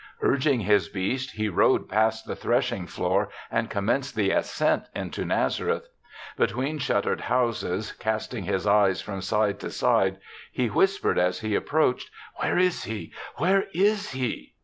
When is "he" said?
1.35-1.47, 10.51-10.71, 11.41-11.55, 12.85-13.13, 14.13-14.55